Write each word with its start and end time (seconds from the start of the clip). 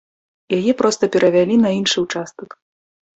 Яе 0.59 0.73
проста 0.79 1.03
перавялі 1.15 1.57
на 1.65 1.69
іншы 1.79 1.97
ўчастак. 2.05 2.49